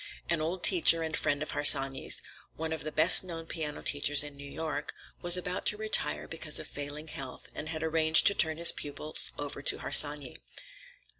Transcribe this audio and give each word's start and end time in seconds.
An 0.31 0.41
old 0.41 0.63
teacher 0.63 1.03
and 1.03 1.15
friend 1.15 1.43
of 1.43 1.51
Harsanyi's, 1.51 2.23
one 2.55 2.73
of 2.73 2.83
the 2.83 2.91
best 2.91 3.23
known 3.23 3.45
piano 3.45 3.83
teachers 3.83 4.23
in 4.23 4.35
New 4.35 4.49
York, 4.49 4.95
was 5.21 5.37
about 5.37 5.67
to 5.67 5.77
retire 5.77 6.27
because 6.27 6.57
of 6.57 6.65
failing 6.65 7.07
health 7.07 7.49
and 7.53 7.69
had 7.69 7.83
arranged 7.83 8.25
to 8.25 8.33
turn 8.33 8.57
his 8.57 8.71
pupils 8.71 9.31
over 9.37 9.61
to 9.61 9.77
Harsanyi. 9.77 10.37